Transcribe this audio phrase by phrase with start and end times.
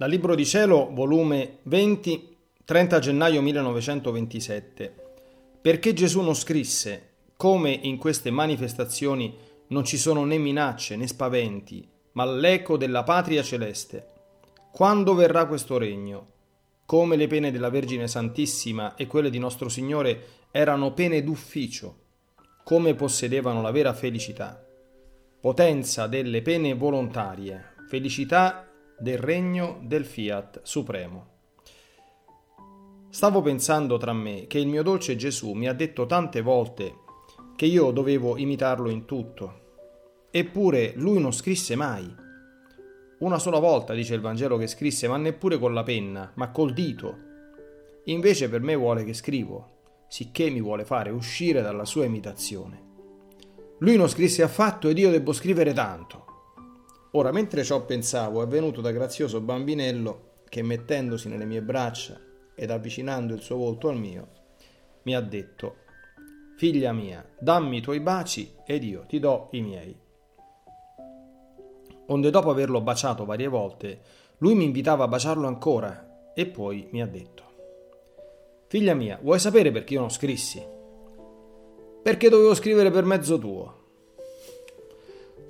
[0.00, 4.94] Dal Libro di Cielo, volume 20, 30 gennaio 1927.
[5.60, 9.36] Perché Gesù non scrisse, come in queste manifestazioni
[9.66, 14.06] non ci sono né minacce né spaventi, ma l'eco della patria celeste.
[14.72, 16.28] Quando verrà questo regno?
[16.86, 21.96] Come le pene della Vergine Santissima e quelle di nostro Signore erano pene d'ufficio,
[22.64, 24.64] come possedevano la vera felicità.
[25.38, 28.64] Potenza delle pene volontarie, felicità
[29.00, 31.28] del regno del Fiat Supremo.
[33.08, 36.98] Stavo pensando tra me che il mio dolce Gesù mi ha detto tante volte
[37.56, 39.58] che io dovevo imitarlo in tutto.
[40.30, 42.14] Eppure lui non scrisse mai.
[43.20, 46.72] Una sola volta dice il Vangelo che scrisse, ma neppure con la penna, ma col
[46.72, 47.18] dito.
[48.04, 52.88] Invece per me vuole che scrivo, sicché mi vuole fare uscire dalla sua imitazione.
[53.78, 56.29] Lui non scrisse affatto ed io devo scrivere tanto.
[57.12, 62.20] Ora, mentre ciò pensavo, è venuto da grazioso bambinello che, mettendosi nelle mie braccia
[62.54, 64.28] ed avvicinando il suo volto al mio,
[65.02, 65.76] mi ha detto,
[66.56, 69.98] Figlia mia, dammi i tuoi baci ed io ti do i miei.
[72.06, 74.00] Onde dopo averlo baciato varie volte,
[74.38, 77.44] lui mi invitava a baciarlo ancora e poi mi ha detto,
[78.68, 80.64] Figlia mia, vuoi sapere perché io non scrissi?
[82.02, 83.79] Perché dovevo scrivere per mezzo tuo.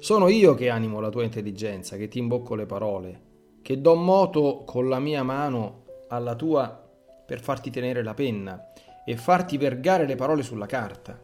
[0.01, 3.21] Sono io che animo la tua intelligenza, che ti imbocco le parole,
[3.61, 6.89] che do moto con la mia mano alla tua
[7.27, 8.73] per farti tenere la penna
[9.05, 11.21] e farti vergare le parole sulla carta.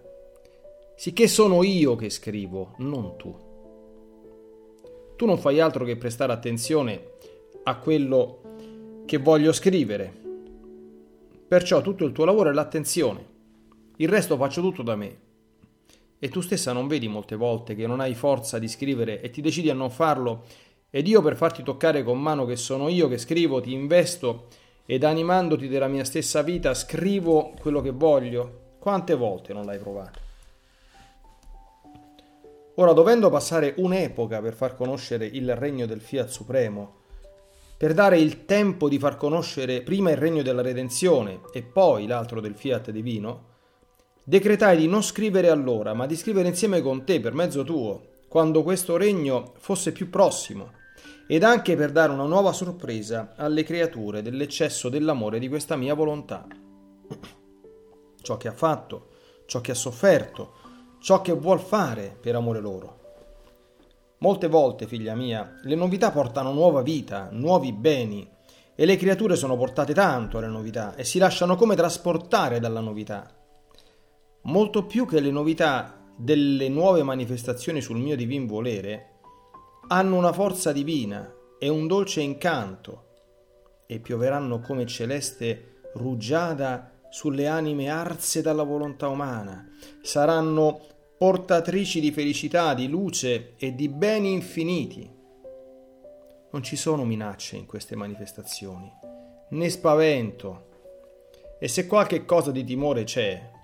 [0.94, 3.34] Sicché sono io che scrivo, non tu.
[5.16, 7.12] Tu non fai altro che prestare attenzione
[7.62, 10.12] a quello che voglio scrivere.
[11.48, 13.26] Perciò tutto il tuo lavoro è l'attenzione.
[13.96, 15.24] Il resto faccio tutto da me.
[16.18, 19.40] E tu stessa non vedi molte volte che non hai forza di scrivere e ti
[19.40, 20.44] decidi a non farlo
[20.90, 24.46] ed io per farti toccare con mano che sono io che scrivo ti investo
[24.86, 28.74] ed animandoti della mia stessa vita scrivo quello che voglio.
[28.78, 30.20] Quante volte non l'hai provato?
[32.76, 36.94] Ora, dovendo passare un'epoca per far conoscere il regno del Fiat Supremo,
[37.76, 42.40] per dare il tempo di far conoscere prima il regno della redenzione e poi l'altro
[42.40, 43.54] del Fiat divino,
[44.28, 48.64] decretai di non scrivere allora, ma di scrivere insieme con te per mezzo tuo, quando
[48.64, 50.72] questo regno fosse più prossimo,
[51.28, 56.44] ed anche per dare una nuova sorpresa alle creature dell'eccesso dell'amore di questa mia volontà.
[58.20, 59.10] Ciò che ha fatto,
[59.46, 60.54] ciò che ha sofferto,
[60.98, 62.98] ciò che vuol fare per amore loro.
[64.18, 68.28] Molte volte, figlia mia, le novità portano nuova vita, nuovi beni,
[68.74, 73.35] e le creature sono portate tanto alle novità e si lasciano come trasportare dalla novità
[74.46, 79.10] molto più che le novità delle nuove manifestazioni sul mio divin volere,
[79.88, 83.04] hanno una forza divina e un dolce incanto
[83.86, 89.68] e pioveranno come celeste rugiada sulle anime arse dalla volontà umana,
[90.02, 90.80] saranno
[91.16, 95.10] portatrici di felicità, di luce e di beni infiniti.
[96.50, 98.90] Non ci sono minacce in queste manifestazioni,
[99.50, 100.64] né spavento.
[101.58, 103.54] E se qualche cosa di timore c'è,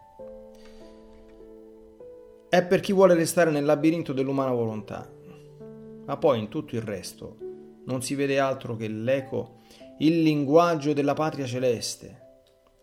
[2.53, 5.11] è per chi vuole restare nel labirinto dell'umana volontà.
[6.05, 7.39] Ma poi in tutto il resto
[7.87, 9.61] non si vede altro che l'eco,
[10.01, 12.21] il linguaggio della patria celeste,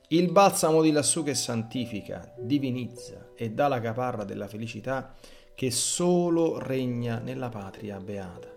[0.07, 5.13] il balsamo di lassù che santifica, divinizza e dà la caparra della felicità
[5.53, 8.51] che solo regna nella patria beata.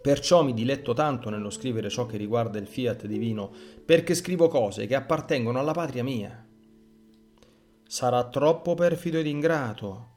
[0.00, 3.52] Perciò mi diletto tanto nello scrivere ciò che riguarda il fiat divino,
[3.84, 6.43] perché scrivo cose che appartengono alla patria mia,
[7.86, 10.12] sarà troppo perfido ed ingrato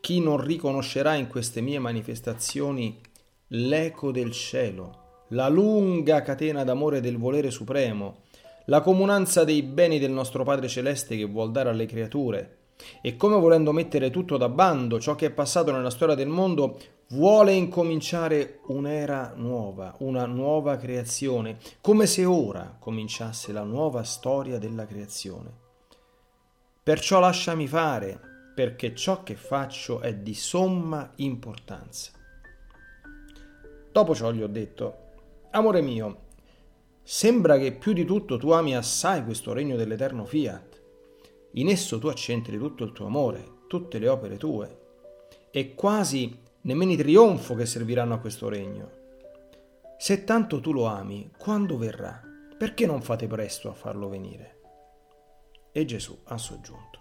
[0.00, 3.00] chi non riconoscerà in queste mie manifestazioni
[3.48, 8.18] l'eco del cielo, la lunga catena d'amore del volere supremo,
[8.66, 12.58] la comunanza dei beni del nostro Padre Celeste che vuol dare alle creature,
[13.00, 16.78] e come volendo mettere tutto da bando ciò che è passato nella storia del mondo,
[17.08, 24.86] vuole incominciare un'era nuova, una nuova creazione, come se ora cominciasse la nuova storia della
[24.86, 25.65] creazione.
[26.86, 28.20] Perciò lasciami fare,
[28.54, 32.12] perché ciò che faccio è di somma importanza.
[33.90, 34.98] Dopo ciò gli ho detto,
[35.50, 36.26] Amore mio,
[37.02, 40.80] sembra che più di tutto tu ami assai questo regno dell'eterno fiat.
[41.54, 44.78] In esso tu accentri tutto il tuo amore, tutte le opere tue,
[45.50, 48.90] e quasi nemmeno i trionfo che serviranno a questo regno.
[49.98, 52.22] Se tanto tu lo ami, quando verrà?
[52.56, 54.55] Perché non fate presto a farlo venire?
[55.76, 57.00] E Gesù ha soggiunto.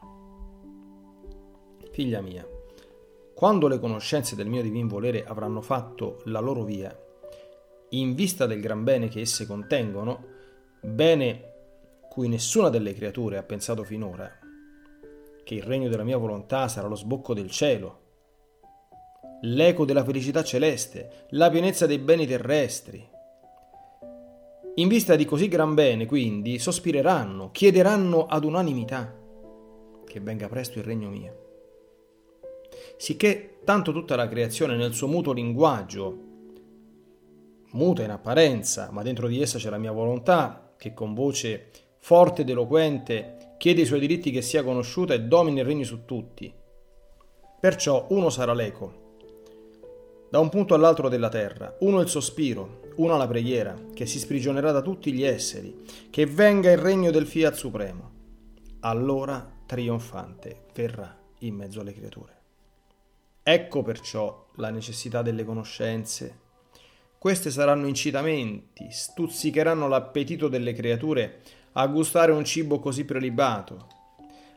[1.93, 2.45] Figlia mia,
[3.33, 6.93] quando le conoscenze del mio divin volere avranno fatto la loro via,
[7.91, 10.25] in vista del gran bene che esse contengono,
[10.81, 11.53] bene
[12.09, 14.29] cui nessuna delle creature ha pensato finora,
[15.45, 17.99] che il regno della mia volontà sarà lo sbocco del cielo,
[19.43, 23.13] l'eco della felicità celeste, la pienezza dei beni terrestri.
[24.77, 29.17] In vista di così gran bene, quindi, sospireranno, chiederanno ad unanimità
[30.05, 31.43] che venga presto il regno mio.
[32.97, 36.17] Sicché tanto tutta la creazione nel suo muto linguaggio,
[37.71, 41.69] muta in apparenza, ma dentro di essa c'è la mia volontà, che con voce
[41.99, 46.03] forte ed eloquente chiede i suoi diritti che sia conosciuta e domini il regno su
[46.03, 46.53] tutti.
[47.61, 49.03] Perciò uno sarà l'eco,
[50.29, 54.71] da un punto all'altro della terra, uno il sospiro, uno la preghiera, che si sprigionerà
[54.71, 58.11] da tutti gli esseri, che venga il regno del Fiat Supremo.
[58.81, 62.33] Allora trionfante verrà in mezzo alle creature.
[63.43, 66.39] Ecco perciò la necessità delle conoscenze.
[67.17, 71.41] Queste saranno incitamenti, stuzzicheranno l'appetito delle creature
[71.73, 73.87] a gustare un cibo così prelibato.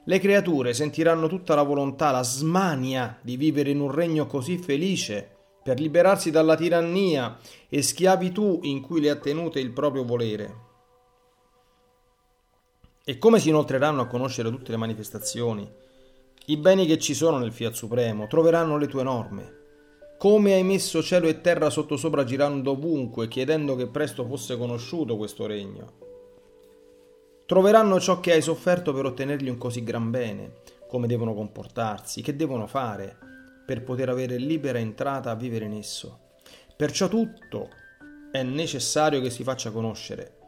[0.04, 5.37] Le creature sentiranno tutta la volontà, la smania di vivere in un regno così felice
[5.68, 7.36] per liberarsi dalla tirannia
[7.68, 10.66] e schiavitù in cui le ha tenute il proprio volere.
[13.04, 15.70] E come si inoltreranno a conoscere tutte le manifestazioni,
[16.46, 19.56] i beni che ci sono nel Fiat Supremo, troveranno le tue norme.
[20.16, 25.44] Come hai messo cielo e terra sottosopra girando ovunque, chiedendo che presto fosse conosciuto questo
[25.44, 25.92] regno.
[27.44, 32.34] Troveranno ciò che hai sofferto per ottenergli un così gran bene, come devono comportarsi, che
[32.34, 33.27] devono fare
[33.68, 36.20] per poter avere libera entrata a vivere in esso.
[36.74, 37.68] Perciò tutto
[38.32, 40.38] è necessario che si faccia conoscere,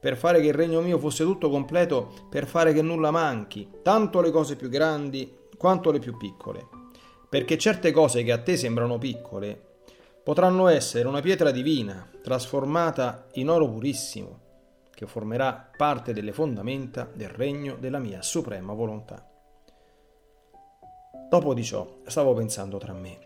[0.00, 4.22] per fare che il regno mio fosse tutto completo, per fare che nulla manchi, tanto
[4.22, 6.66] le cose più grandi quanto le più piccole.
[7.28, 9.60] Perché certe cose che a te sembrano piccole
[10.24, 14.40] potranno essere una pietra divina trasformata in oro purissimo,
[14.94, 19.29] che formerà parte delle fondamenta del regno della mia suprema volontà.
[21.30, 23.18] Dopo di ciò stavo pensando tra me.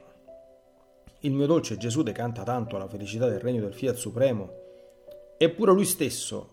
[1.20, 4.52] Il mio dolce Gesù decanta tanto la felicità del regno del Fiat Supremo,
[5.38, 6.52] eppure lui stesso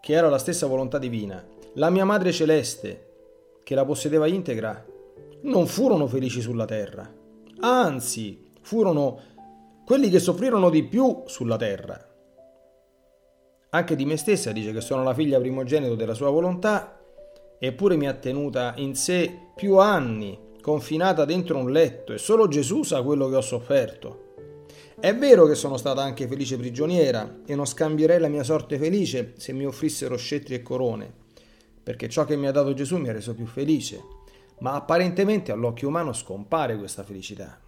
[0.00, 1.44] che era la stessa volontà divina,
[1.74, 3.08] la mia madre celeste,
[3.64, 4.86] che la possedeva integra,
[5.40, 7.12] non furono felici sulla terra,
[7.58, 9.18] anzi furono
[9.84, 12.08] quelli che soffrirono di più sulla terra.
[13.70, 17.00] Anche di me stessa dice che sono la figlia primogenito della sua volontà,
[17.58, 22.84] eppure mi ha tenuta in sé più anni, confinata dentro un letto, e solo Gesù
[22.84, 24.32] sa quello che ho sofferto.
[24.98, 29.34] È vero che sono stata anche felice prigioniera e non scambierei la mia sorte felice
[29.36, 31.12] se mi offrissero scettri e corone,
[31.82, 34.02] perché ciò che mi ha dato Gesù mi ha reso più felice,
[34.60, 37.60] ma apparentemente all'occhio umano scompare questa felicità.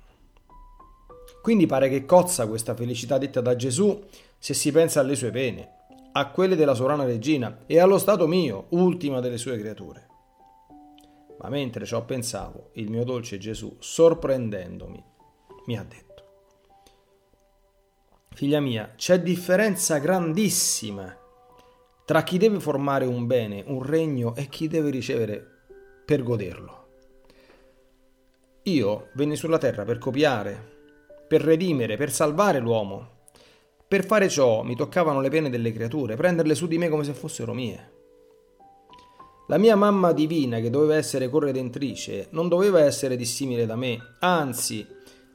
[1.42, 4.04] Quindi pare che cozza questa felicità detta da Gesù
[4.38, 5.68] se si pensa alle sue pene,
[6.12, 10.05] a quelle della sovrana regina e allo stato mio, ultima delle sue creature.
[11.46, 15.00] Ma mentre ciò pensavo, il mio dolce Gesù, sorprendendomi,
[15.66, 16.24] mi ha detto,
[18.34, 21.16] Figlia mia, c'è differenza grandissima
[22.04, 25.44] tra chi deve formare un bene, un regno e chi deve ricevere
[26.04, 26.88] per goderlo.
[28.64, 30.74] Io venni sulla terra per copiare,
[31.28, 33.20] per redimere, per salvare l'uomo.
[33.86, 37.12] Per fare ciò mi toccavano le pene delle creature, prenderle su di me come se
[37.12, 37.95] fossero mie.
[39.48, 44.84] La mia mamma divina, che doveva essere corredentrice, non doveva essere dissimile da me, anzi,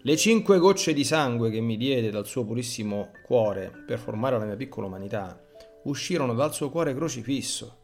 [0.01, 4.45] le cinque gocce di sangue che mi diede dal suo purissimo cuore per formare la
[4.45, 5.39] mia piccola umanità
[5.83, 7.77] uscirono dal suo cuore crocifisso.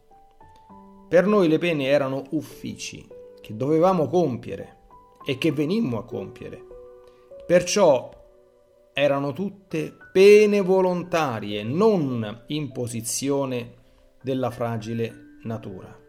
[1.07, 3.07] Per noi le pene erano uffici
[3.39, 4.79] che dovevamo compiere
[5.25, 6.61] e che venimmo a compiere.
[7.45, 8.09] Perciò
[8.91, 13.75] erano tutte pene volontarie, non imposizione
[14.21, 16.06] della fragile natura.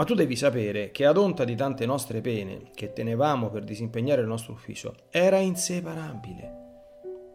[0.00, 4.22] Ma tu devi sapere che ad onta di tante nostre pene che tenevamo per disimpegnare
[4.22, 6.54] il nostro ufficio, era inseparabile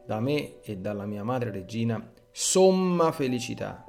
[0.04, 3.86] da me e dalla mia madre regina somma felicità.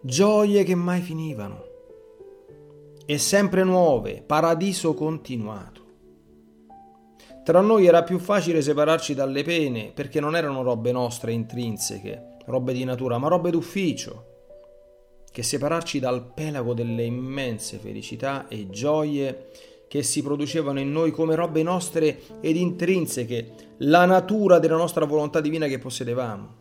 [0.00, 1.64] Gioie che mai finivano
[3.04, 5.84] e sempre nuove, paradiso continuato.
[7.42, 12.72] Tra noi era più facile separarci dalle pene perché non erano robe nostre intrinseche, robe
[12.72, 14.34] di natura, ma robe d'ufficio
[15.36, 19.50] che separarci dal pelago delle immense felicità e gioie
[19.86, 25.42] che si producevano in noi come robe nostre ed intrinseche, la natura della nostra volontà
[25.42, 26.54] divina che possedevamo.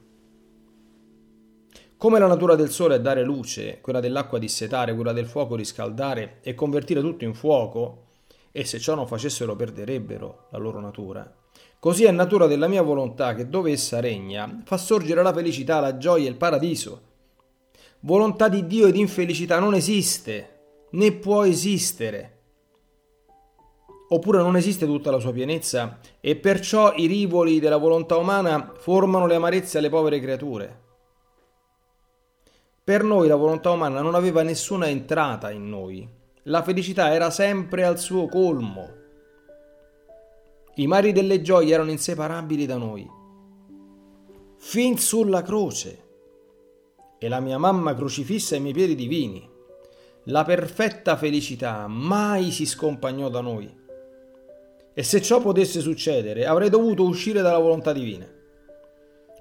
[1.95, 6.39] Come la natura del sole è dare luce, quella dell'acqua dissetare, quella del fuoco riscaldare
[6.41, 8.07] e convertire tutto in fuoco,
[8.51, 11.33] e se ciò non facessero perderebbero la loro natura.
[11.79, 15.97] Così è natura della mia volontà che dove essa regna fa sorgere la felicità, la
[15.97, 17.13] gioia e il paradiso.
[18.05, 20.59] Volontà di Dio ed infelicità non esiste,
[20.91, 22.33] né può esistere.
[24.09, 29.25] Oppure non esiste tutta la sua pienezza e perciò i rivoli della volontà umana formano
[29.25, 30.83] le amarezze alle povere creature.
[32.83, 36.07] Per noi la volontà umana non aveva nessuna entrata in noi.
[36.43, 38.87] La felicità era sempre al suo colmo.
[40.75, 43.09] I mari delle gioie erano inseparabili da noi.
[44.57, 46.04] Fin sulla croce.
[47.17, 49.49] E la mia mamma crocifissa ai miei piedi divini.
[50.25, 53.83] La perfetta felicità mai si scompagnò da noi.
[54.93, 58.25] E se ciò potesse succedere, avrei dovuto uscire dalla volontà divina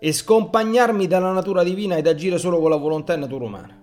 [0.05, 3.83] e scompagnarmi dalla natura divina ed agire solo con la volontà e natura umana.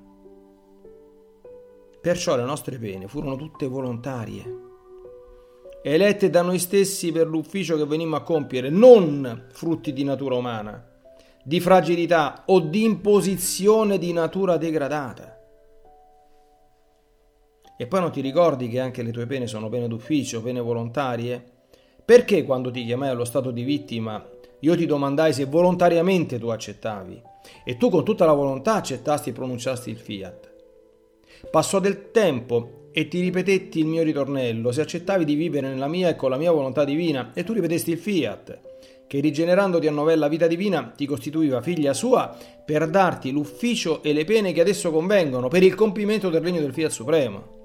[1.99, 4.59] Perciò le nostre pene furono tutte volontarie,
[5.81, 10.90] elette da noi stessi per l'ufficio che venimmo a compiere, non frutti di natura umana,
[11.43, 15.37] di fragilità o di imposizione di natura degradata.
[17.77, 21.43] E poi non ti ricordi che anche le tue pene sono pene d'ufficio, pene volontarie?
[22.05, 24.23] Perché quando ti chiamai allo stato di vittima
[24.59, 27.21] io ti domandai se volontariamente tu accettavi
[27.63, 30.49] e tu con tutta la volontà accettasti e pronunciasti il fiat.
[31.49, 36.09] Passò del tempo e ti ripetetti il mio ritornello, se accettavi di vivere nella mia
[36.09, 38.59] e con la mia volontà divina, e tu ripetesti il fiat,
[39.07, 44.23] che rigenerandoti a novella vita divina ti costituiva figlia sua per darti l'ufficio e le
[44.23, 47.59] pene che adesso convengono per il compimento del regno del fiat supremo.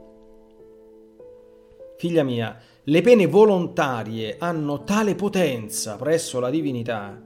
[1.99, 7.23] Figlia mia, le pene volontarie hanno tale potenza presso la divinità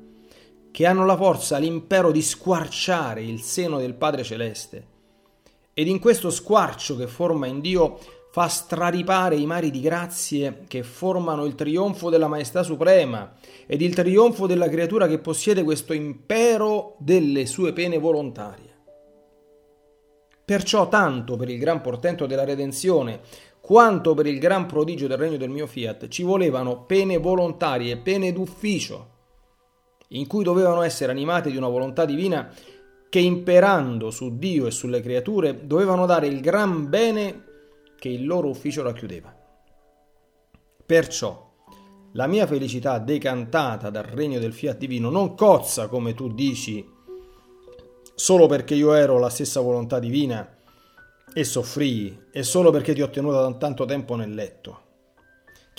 [0.70, 4.89] che hanno la forza, l'impero di squarciare il seno del Padre Celeste.
[5.72, 7.98] Ed in questo squarcio che forma in Dio
[8.30, 13.32] fa straripare i mari di grazie che formano il trionfo della Maestà Suprema
[13.66, 18.68] ed il trionfo della creatura che possiede questo impero delle sue pene volontarie.
[20.44, 23.20] Perciò tanto per il gran portento della redenzione
[23.60, 28.32] quanto per il gran prodigio del regno del mio fiat ci volevano pene volontarie, pene
[28.32, 29.08] d'ufficio,
[30.08, 32.52] in cui dovevano essere animate di una volontà divina
[33.10, 37.44] che imperando su Dio e sulle creature dovevano dare il gran bene
[37.98, 39.36] che il loro ufficio racchiudeva.
[40.86, 41.48] Perciò
[42.12, 46.88] la mia felicità decantata dal regno del fiat divino non cozza, come tu dici,
[48.14, 50.56] solo perché io ero la stessa volontà divina
[51.32, 54.88] e soffrii, e solo perché ti ho tenuta tanto tempo nel letto.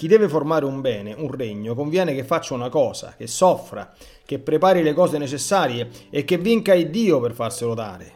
[0.01, 3.93] Chi deve formare un bene, un regno, conviene che faccia una cosa, che soffra,
[4.25, 8.13] che prepari le cose necessarie e che vinca il Dio per farselo dare.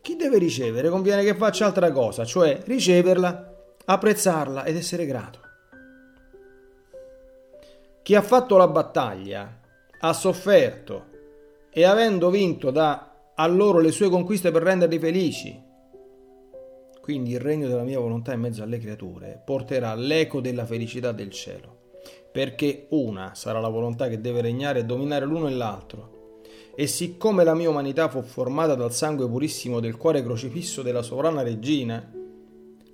[0.00, 5.38] Chi deve ricevere conviene che faccia altra cosa, cioè riceverla, apprezzarla ed essere grato.
[8.02, 9.60] Chi ha fatto la battaglia,
[10.00, 11.04] ha sofferto
[11.70, 15.65] e avendo vinto dà a loro le sue conquiste per renderli felici,
[17.06, 21.30] quindi il regno della mia volontà in mezzo alle creature porterà l'eco della felicità del
[21.30, 21.92] cielo,
[22.32, 26.40] perché una sarà la volontà che deve regnare e dominare l'uno e l'altro.
[26.74, 31.42] E siccome la mia umanità fu formata dal sangue purissimo del cuore crocifisso della sovrana
[31.42, 32.12] regina,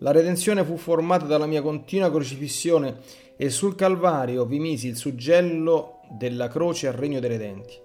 [0.01, 2.99] la redenzione fu formata dalla mia continua crocifissione
[3.39, 7.81] e sul Calvario vi misi il suggello della croce al regno dei redenti.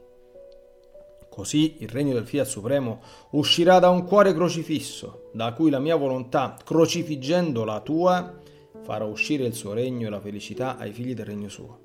[1.38, 3.00] Così il regno del Fiat Supremo
[3.34, 8.40] uscirà da un cuore crocifisso, da cui la mia volontà, crocifiggendo la tua,
[8.82, 11.80] farà uscire il suo regno e la felicità ai figli del regno suo.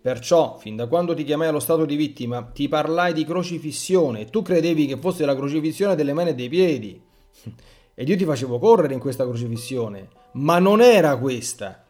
[0.00, 4.26] Perciò, fin da quando ti chiamai allo stato di vittima, ti parlai di crocifissione e
[4.26, 7.02] tu credevi che fosse la crocifissione delle mani e dei piedi.
[7.92, 11.84] Ed io ti facevo correre in questa crocifissione, ma non era questa.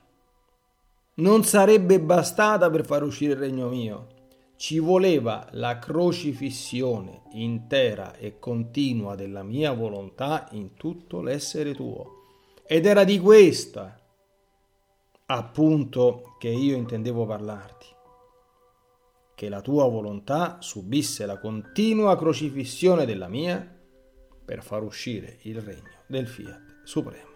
[1.17, 4.17] Non sarebbe bastata per far uscire il regno mio
[4.59, 12.25] ci voleva la crocifissione intera e continua della mia volontà in tutto l'essere tuo.
[12.67, 13.97] Ed era di questa
[15.27, 17.87] appunto che io intendevo parlarti,
[19.37, 23.65] che la tua volontà subisse la continua crocifissione della mia
[24.45, 27.28] per far uscire il regno del Fiat Supremo.